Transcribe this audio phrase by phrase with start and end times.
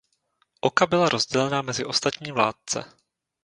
[0.61, 2.85] Oka byla rozdělena mezi ostatní vládce.